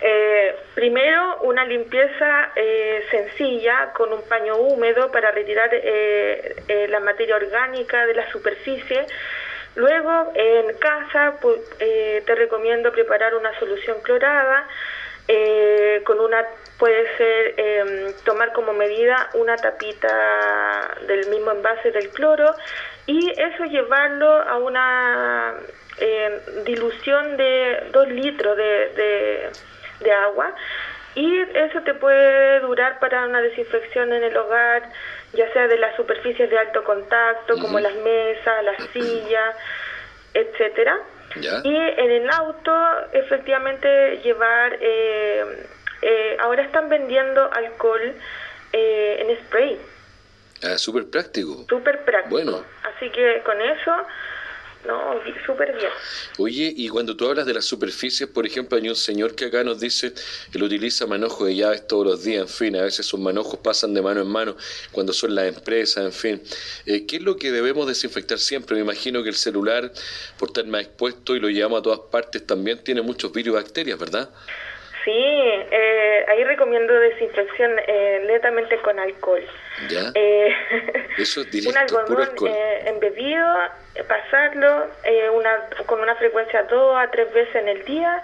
eh, 0.00 0.56
primero, 0.74 1.42
una 1.42 1.64
limpieza 1.64 2.52
eh, 2.56 3.04
sencilla 3.10 3.92
con 3.94 4.12
un 4.12 4.22
paño 4.28 4.56
húmedo 4.56 5.10
para 5.10 5.30
retirar 5.30 5.70
eh, 5.72 6.56
eh, 6.68 6.88
la 6.88 7.00
materia 7.00 7.36
orgánica 7.36 8.06
de 8.06 8.14
la 8.14 8.30
superficie. 8.30 9.06
Luego, 9.76 10.32
en 10.34 10.76
casa, 10.78 11.36
pues, 11.40 11.58
te 11.78 12.34
recomiendo 12.36 12.92
preparar 12.92 13.34
una 13.34 13.58
solución 13.58 13.96
clorada. 14.02 14.68
con 16.04 16.20
una 16.20 16.44
puede 16.78 17.16
ser 17.16 17.54
eh, 17.56 18.14
tomar 18.24 18.52
como 18.52 18.72
medida 18.72 19.30
una 19.34 19.56
tapita 19.56 20.96
del 21.06 21.28
mismo 21.28 21.52
envase 21.52 21.92
del 21.92 22.10
cloro 22.10 22.54
y 23.06 23.30
eso 23.30 23.64
llevarlo 23.64 24.30
a 24.30 24.58
una 24.58 25.54
eh, 25.98 26.40
dilución 26.64 27.36
de 27.36 27.88
2 27.92 28.08
litros 28.08 28.56
de, 28.56 28.64
de, 28.64 29.50
de, 30.00 30.12
agua 30.12 30.54
y 31.14 31.40
eso 31.40 31.80
te 31.82 31.94
puede 31.94 32.60
durar 32.60 32.98
para 32.98 33.24
una 33.26 33.40
desinfección 33.40 34.12
en 34.12 34.24
el 34.24 34.36
hogar, 34.36 34.90
ya 35.32 35.52
sea 35.52 35.68
de 35.68 35.78
las 35.78 35.94
superficies 35.96 36.50
de 36.50 36.58
alto 36.58 36.82
contacto, 36.82 37.56
como 37.58 37.78
las 37.78 37.94
mesas, 37.94 38.64
las 38.64 38.82
sillas, 38.92 39.56
etcétera. 40.34 40.98
¿Ya? 41.36 41.60
Y 41.62 41.74
en 41.74 42.10
el 42.10 42.30
auto, 42.30 42.72
efectivamente, 43.12 44.20
llevar, 44.24 44.76
eh, 44.80 45.66
eh, 46.02 46.36
ahora 46.40 46.62
están 46.62 46.88
vendiendo 46.88 47.50
alcohol 47.52 48.14
eh, 48.72 49.18
en 49.20 49.36
spray. 49.44 49.80
Ah, 50.64 50.78
súper 50.78 51.08
práctico. 51.08 51.64
Súper 51.68 52.04
práctico. 52.04 52.30
Bueno. 52.30 52.64
Así 52.82 53.10
que 53.10 53.42
con 53.44 53.60
eso, 53.60 53.92
no, 54.86 55.20
súper 55.46 55.72
bien. 55.76 55.90
Oye, 56.38 56.72
y 56.76 56.88
cuando 56.88 57.16
tú 57.16 57.28
hablas 57.28 57.46
de 57.46 57.54
las 57.54 57.64
superficies, 57.64 58.28
por 58.28 58.46
ejemplo, 58.46 58.76
hay 58.78 58.88
un 58.88 58.96
señor 58.96 59.34
que 59.34 59.46
acá 59.46 59.64
nos 59.64 59.80
dice, 59.80 60.12
él 60.52 60.62
utiliza 60.62 61.06
manojo 61.06 61.46
de 61.46 61.56
llaves 61.56 61.86
todos 61.86 62.06
los 62.06 62.24
días, 62.24 62.42
en 62.42 62.48
fin, 62.48 62.76
a 62.76 62.82
veces 62.82 63.06
sus 63.06 63.20
manojos 63.20 63.58
pasan 63.60 63.94
de 63.94 64.02
mano 64.02 64.20
en 64.22 64.28
mano 64.28 64.56
cuando 64.92 65.12
son 65.12 65.34
las 65.34 65.46
empresas, 65.46 66.04
en 66.04 66.12
fin. 66.12 66.42
Eh, 66.86 67.06
¿Qué 67.06 67.16
es 67.16 67.22
lo 67.22 67.36
que 67.36 67.50
debemos 67.50 67.86
desinfectar 67.86 68.38
siempre? 68.38 68.76
Me 68.76 68.82
imagino 68.82 69.22
que 69.22 69.28
el 69.30 69.36
celular, 69.36 69.90
por 70.38 70.48
estar 70.48 70.66
más 70.66 70.82
expuesto 70.82 71.34
y 71.36 71.40
lo 71.40 71.48
llevamos 71.48 71.80
a 71.80 71.82
todas 71.82 72.00
partes, 72.10 72.46
también 72.46 72.82
tiene 72.84 73.02
muchos 73.02 73.32
virus 73.32 73.52
y 73.54 73.56
bacterias, 73.62 73.98
¿verdad? 73.98 74.30
Sí, 75.04 75.10
eh, 75.12 76.24
ahí 76.28 76.44
recomiendo 76.44 76.94
desinfección 76.94 77.72
eh, 77.86 78.24
netamente 78.26 78.78
con 78.80 78.98
alcohol. 78.98 79.44
¿Ya? 79.90 80.10
Eh, 80.14 80.48
Eso 81.18 81.42
es 81.42 81.50
directo, 81.50 81.70
un 81.72 81.76
algodón 81.76 82.06
puro 82.06 82.22
alcohol. 82.22 82.50
embebido, 82.86 83.46
pasarlo 84.02 84.86
eh, 85.04 85.30
una, 85.30 85.68
con 85.86 86.00
una 86.00 86.14
frecuencia 86.16 86.64
dos 86.64 86.96
a 86.96 87.10
tres 87.10 87.32
veces 87.32 87.54
en 87.54 87.68
el 87.68 87.84
día. 87.84 88.22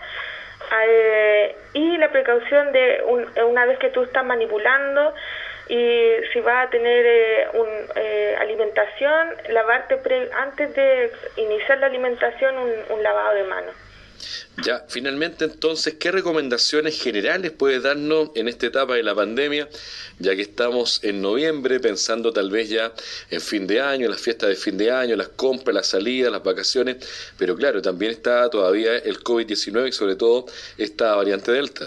Eh, 0.86 1.56
y 1.72 1.96
la 1.98 2.10
precaución 2.10 2.72
de 2.72 3.02
un, 3.06 3.26
una 3.48 3.66
vez 3.66 3.78
que 3.78 3.90
tú 3.90 4.02
estás 4.02 4.24
manipulando 4.24 5.14
y 5.68 6.12
si 6.32 6.40
vas 6.40 6.66
a 6.66 6.70
tener 6.70 7.06
eh, 7.06 7.48
un, 7.54 7.68
eh, 7.94 8.36
alimentación, 8.40 9.36
lavarte 9.50 10.00
antes 10.36 10.74
de 10.74 11.12
iniciar 11.36 11.78
la 11.78 11.86
alimentación 11.86 12.58
un, 12.58 12.70
un 12.90 13.02
lavado 13.02 13.34
de 13.34 13.44
manos. 13.44 13.74
Ya, 14.64 14.84
finalmente 14.88 15.44
entonces, 15.44 15.94
¿qué 15.94 16.10
recomendaciones 16.10 17.02
generales 17.02 17.52
puedes 17.52 17.82
darnos 17.82 18.30
en 18.34 18.48
esta 18.48 18.66
etapa 18.66 18.94
de 18.94 19.02
la 19.02 19.14
pandemia, 19.14 19.68
ya 20.18 20.36
que 20.36 20.42
estamos 20.42 21.02
en 21.02 21.22
noviembre, 21.22 21.80
pensando 21.80 22.32
tal 22.32 22.50
vez 22.50 22.68
ya 22.68 22.92
en 23.30 23.40
fin 23.40 23.66
de 23.66 23.80
año, 23.80 24.08
las 24.08 24.20
fiestas 24.20 24.50
de 24.50 24.56
fin 24.56 24.76
de 24.76 24.90
año, 24.90 25.16
las 25.16 25.28
compras, 25.28 25.74
las 25.74 25.86
salidas, 25.86 26.30
las 26.30 26.42
vacaciones, 26.42 26.96
pero 27.38 27.56
claro, 27.56 27.80
también 27.80 28.12
está 28.12 28.48
todavía 28.50 28.96
el 28.96 29.18
COVID-19 29.20 29.88
y 29.88 29.92
sobre 29.92 30.16
todo 30.16 30.46
esta 30.76 31.14
variante 31.14 31.52
Delta? 31.52 31.86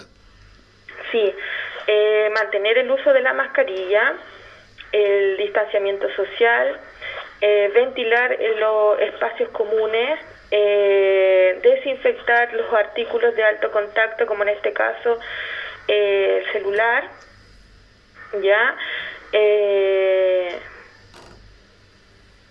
Sí, 1.12 1.32
eh, 1.86 2.30
mantener 2.34 2.78
el 2.78 2.90
uso 2.90 3.12
de 3.12 3.20
la 3.20 3.34
mascarilla, 3.34 4.14
el 4.90 5.36
distanciamiento 5.36 6.08
social, 6.16 6.80
eh, 7.40 7.70
ventilar 7.74 8.38
los 8.58 8.98
espacios 9.00 9.50
comunes, 9.50 10.18
eh, 10.50 11.60
desinfectar 11.62 12.52
los 12.54 12.72
artículos 12.72 13.34
de 13.34 13.42
alto 13.42 13.70
contacto, 13.70 14.26
como 14.26 14.42
en 14.42 14.50
este 14.50 14.72
caso 14.72 15.18
eh, 15.88 16.42
el 16.44 16.52
celular, 16.52 17.08
ya, 18.42 18.76
eh, 19.32 20.58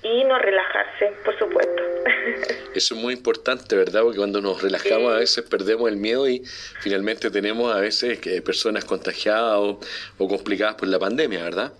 y 0.03 0.23
no 0.25 0.37
relajarse, 0.37 1.13
por 1.23 1.37
supuesto. 1.37 1.83
Eso 2.75 2.95
es 2.95 3.01
muy 3.01 3.13
importante, 3.13 3.75
¿verdad? 3.75 4.01
Porque 4.01 4.17
cuando 4.17 4.41
nos 4.41 4.61
relajamos 4.61 5.13
a 5.13 5.19
veces 5.19 5.43
perdemos 5.45 5.89
el 5.89 5.97
miedo 5.97 6.27
y 6.27 6.43
finalmente 6.81 7.31
tenemos 7.31 7.73
a 7.73 7.79
veces 7.79 8.19
que 8.19 8.41
personas 8.41 8.83
contagiadas 8.83 9.57
o, 9.57 9.79
o 10.17 10.27
complicadas 10.27 10.75
por 10.75 10.87
la 10.87 10.99
pandemia, 10.99 11.43
¿verdad? 11.43 11.73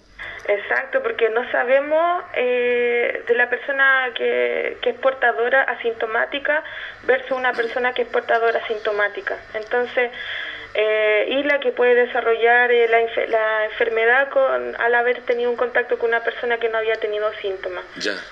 Exacto, 0.45 1.01
porque 1.01 1.29
no 1.29 1.50
sabemos 1.51 2.23
eh, 2.33 3.23
de 3.25 3.35
la 3.35 3.50
persona 3.50 4.09
que, 4.13 4.77
que, 4.81 4.89
es 4.89 4.95
portadora 4.97 5.62
asintomática 5.62 6.63
versus 7.03 7.31
una 7.31 7.53
persona 7.53 7.93
que 7.93 8.01
es 8.01 8.09
portadora 8.09 8.59
asintomática. 8.59 9.38
Entonces, 9.53 10.12
eh, 10.75 11.27
y 11.30 11.44
la 11.44 11.60
que 11.60 11.72
puede 11.72 11.94
desarrollar 11.94 12.72
eh, 12.72 12.88
la, 12.88 13.27
la, 13.27 13.65
enfermedad 13.65 14.30
con, 14.30 14.75
al 14.75 14.96
haber 14.96 15.22
tenido 15.22 15.51
un 15.51 15.56
contacto 15.56 15.98
con 16.00 16.10
una 16.10 16.24
persona 16.24 16.58
que 16.58 16.70
no 16.70 16.77
había 16.77 16.96
tenido 16.96 17.32
síntomas. 17.42 17.84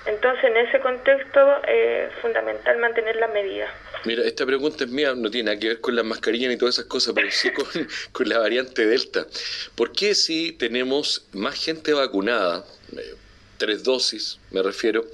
Entonces, 0.05 0.43
en 0.45 0.57
ese 0.57 0.79
contexto, 0.79 1.63
es 1.63 2.13
fundamental 2.21 2.77
mantener 2.77 3.15
las 3.17 3.31
medidas. 3.31 3.69
Mira, 4.05 4.23
esta 4.23 4.45
pregunta 4.45 4.83
es 4.83 4.89
mía, 4.89 5.13
no 5.15 5.29
tiene 5.29 5.51
nada 5.51 5.59
que 5.59 5.67
ver 5.69 5.81
con 5.81 5.95
las 5.95 6.05
mascarillas 6.05 6.49
ni 6.49 6.57
todas 6.57 6.75
esas 6.75 6.85
cosas, 6.85 7.13
pero 7.13 7.29
sí 7.29 7.51
con, 7.53 7.65
con 8.11 8.29
la 8.29 8.39
variante 8.39 8.85
Delta. 8.85 9.27
¿Por 9.75 9.91
qué 9.91 10.15
si 10.15 10.51
tenemos 10.53 11.27
más 11.33 11.63
gente 11.63 11.93
vacunada, 11.93 12.65
eh, 12.97 13.15
tres 13.57 13.83
dosis 13.83 14.39
me 14.49 14.63
refiero, 14.63 15.05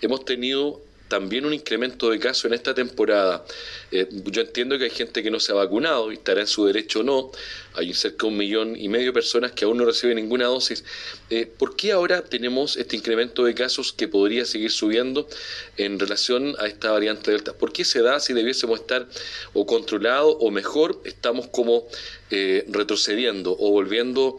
hemos 0.00 0.24
tenido 0.24 0.80
también 1.12 1.44
un 1.44 1.52
incremento 1.52 2.08
de 2.08 2.18
casos 2.18 2.46
en 2.46 2.54
esta 2.54 2.72
temporada. 2.72 3.44
Eh, 3.90 4.08
yo 4.24 4.40
entiendo 4.40 4.78
que 4.78 4.84
hay 4.84 4.90
gente 4.90 5.22
que 5.22 5.30
no 5.30 5.40
se 5.40 5.52
ha 5.52 5.56
vacunado 5.56 6.10
y 6.10 6.14
estará 6.14 6.40
en 6.40 6.46
su 6.46 6.64
derecho 6.64 7.00
o 7.00 7.02
no. 7.02 7.30
Hay 7.74 7.92
cerca 7.92 8.26
de 8.26 8.32
un 8.32 8.38
millón 8.38 8.76
y 8.76 8.88
medio 8.88 9.08
de 9.08 9.12
personas 9.12 9.52
que 9.52 9.66
aún 9.66 9.76
no 9.76 9.84
reciben 9.84 10.16
ninguna 10.16 10.46
dosis. 10.46 10.84
Eh, 11.28 11.44
¿Por 11.44 11.76
qué 11.76 11.92
ahora 11.92 12.22
tenemos 12.22 12.78
este 12.78 12.96
incremento 12.96 13.44
de 13.44 13.54
casos 13.54 13.92
que 13.92 14.08
podría 14.08 14.46
seguir 14.46 14.70
subiendo 14.70 15.28
en 15.76 15.98
relación 15.98 16.56
a 16.58 16.66
esta 16.66 16.92
variante 16.92 17.30
Delta? 17.30 17.52
¿Por 17.52 17.74
qué 17.74 17.84
se 17.84 18.00
da 18.00 18.18
si 18.18 18.32
debiésemos 18.32 18.80
estar 18.80 19.06
o 19.52 19.66
controlados 19.66 20.34
o 20.40 20.50
mejor 20.50 21.02
estamos 21.04 21.46
como 21.48 21.86
eh, 22.30 22.64
retrocediendo 22.68 23.54
o 23.60 23.70
volviendo 23.70 24.38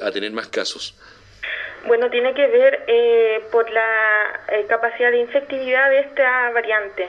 a 0.00 0.10
tener 0.12 0.32
más 0.32 0.48
casos? 0.48 0.94
Bueno, 1.86 2.10
tiene 2.10 2.34
que 2.34 2.46
ver 2.48 2.84
eh, 2.88 3.40
por 3.52 3.70
la 3.70 4.40
eh, 4.48 4.66
capacidad 4.68 5.10
de 5.10 5.18
infectividad 5.18 5.88
de 5.90 6.00
esta 6.00 6.50
variante. 6.50 7.08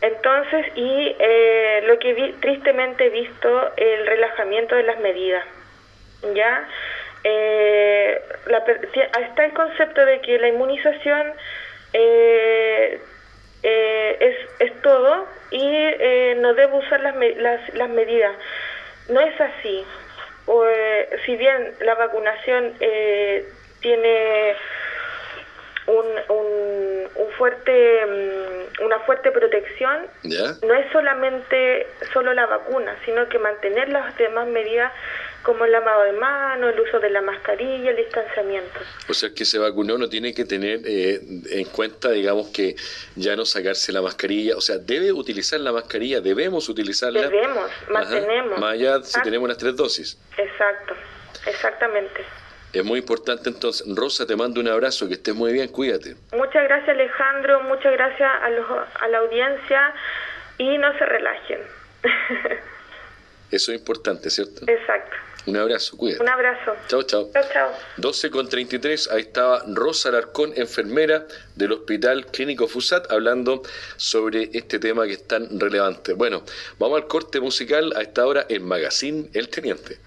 Entonces, 0.00 0.66
y 0.76 1.16
eh, 1.18 1.82
lo 1.84 1.98
que 1.98 2.14
vi, 2.14 2.32
tristemente 2.40 3.06
he 3.06 3.10
visto, 3.10 3.72
el 3.76 4.06
relajamiento 4.06 4.76
de 4.76 4.82
las 4.84 4.98
medidas. 5.00 5.44
¿Ya? 6.34 6.68
La, 8.46 8.64
está 9.20 9.44
el 9.44 9.52
concepto 9.52 10.04
de 10.04 10.20
que 10.20 10.38
la 10.38 10.48
inmunización 10.48 11.32
es, 11.92 13.00
es 13.62 14.82
todo 14.82 15.26
y 15.50 16.34
no 16.36 16.54
debo 16.54 16.78
usar 16.78 17.00
las, 17.00 17.14
las, 17.36 17.74
las 17.74 17.88
medidas. 17.90 18.34
No 19.08 19.20
es 19.20 19.38
así. 19.40 19.84
Si 21.26 21.36
bien 21.36 21.74
la 21.80 21.94
vacunación 21.94 22.74
eh, 22.80 23.44
tiene 23.80 24.56
un, 25.86 26.04
un, 26.28 27.32
fuerte 27.36 28.06
mm, 28.06 28.84
una 28.84 28.98
fuerte 29.00 29.30
protección. 29.30 30.06
No 30.62 30.74
es 30.74 30.92
solamente 30.92 31.86
solo 32.12 32.34
la 32.34 32.46
vacuna 32.46 32.96
sino 33.04 33.28
que 33.28 33.38
mantener 33.38 33.88
las 33.88 34.16
demás 34.18 34.46
medidas 34.48 34.92
como 35.42 35.64
el 35.64 35.72
lavado 35.72 36.02
de 36.02 36.12
manos 36.12 36.74
el 36.74 36.80
uso 36.80 36.98
de 36.98 37.10
la 37.10 37.22
mascarilla 37.22 37.90
el 37.90 37.96
distanciamiento. 37.96 38.80
O 39.08 39.14
sea 39.14 39.30
que 39.34 39.44
se 39.44 39.58
vacunó 39.58 39.96
no 39.96 40.08
tiene 40.08 40.34
que 40.34 40.44
tener 40.44 40.80
eh, 40.84 41.20
en 41.50 41.64
cuenta 41.66 42.10
digamos 42.10 42.48
que 42.48 42.74
ya 43.14 43.36
no 43.36 43.46
sacarse 43.46 43.92
la 43.92 44.02
mascarilla. 44.02 44.56
O 44.56 44.60
sea 44.60 44.78
debe 44.78 45.12
utilizar 45.12 45.60
la 45.60 45.72
mascarilla 45.72 46.20
debemos 46.20 46.68
utilizarla. 46.68 47.22
Debemos 47.22 47.70
mantenemos. 47.88 48.58
Más 48.58 48.72
allá 48.72 49.02
si 49.02 49.22
tenemos 49.22 49.48
las 49.48 49.58
tres 49.58 49.76
dosis. 49.76 50.18
Exacto 50.36 50.94
exactamente 51.46 52.24
es 52.72 52.84
muy 52.84 53.00
importante 53.00 53.48
entonces. 53.48 53.86
Rosa, 53.94 54.26
te 54.26 54.36
mando 54.36 54.60
un 54.60 54.68
abrazo, 54.68 55.08
que 55.08 55.14
estés 55.14 55.34
muy 55.34 55.52
bien, 55.52 55.68
cuídate. 55.68 56.16
Muchas 56.32 56.64
gracias 56.64 56.88
Alejandro, 56.88 57.62
muchas 57.62 57.92
gracias 57.92 58.30
a, 58.42 58.50
los, 58.50 58.66
a 59.00 59.08
la 59.08 59.18
audiencia 59.18 59.94
y 60.58 60.78
no 60.78 60.92
se 60.98 61.06
relajen. 61.06 61.60
Eso 63.50 63.72
es 63.72 63.78
importante, 63.78 64.28
¿cierto? 64.28 64.64
Exacto. 64.66 65.16
Un 65.46 65.56
abrazo, 65.56 65.96
cuídate. 65.96 66.22
Un 66.22 66.28
abrazo. 66.28 66.76
Chao, 66.88 67.02
chao. 67.04 67.30
Chao, 67.32 67.44
chao. 67.50 67.72
12 67.96 68.30
con 68.30 68.48
33, 68.50 69.10
ahí 69.10 69.22
estaba 69.22 69.62
Rosa 69.66 70.10
Larcón, 70.10 70.52
enfermera 70.56 71.26
del 71.54 71.72
Hospital 71.72 72.26
Clínico 72.26 72.68
FUSAT, 72.68 73.10
hablando 73.10 73.62
sobre 73.96 74.50
este 74.52 74.78
tema 74.78 75.06
que 75.06 75.12
es 75.12 75.26
tan 75.26 75.58
relevante. 75.58 76.12
Bueno, 76.12 76.42
vamos 76.78 77.00
al 77.00 77.08
corte 77.08 77.40
musical 77.40 77.94
a 77.96 78.02
esta 78.02 78.26
hora 78.26 78.44
en 78.50 78.62
Magazine 78.62 79.30
El 79.32 79.48
Teniente. 79.48 79.98